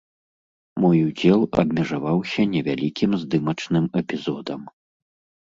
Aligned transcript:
Мой 0.85 0.97
удзел 1.07 1.41
абмежаваўся 1.63 2.41
невялікім 2.55 3.11
здымачным 3.25 3.85
эпізодам. 4.03 4.61